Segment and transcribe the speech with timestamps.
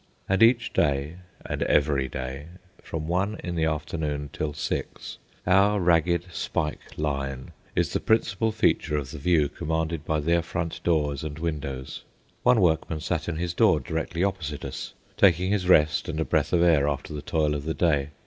[0.27, 2.47] And each day and every day,
[2.81, 8.97] from one in the afternoon till six, our ragged spike line is the principal feature
[8.97, 12.01] of the view commanded by their front doors and windows.
[12.41, 16.51] One workman sat in his door directly opposite us, taking his rest and a breath
[16.51, 18.07] of air after the toil of the day.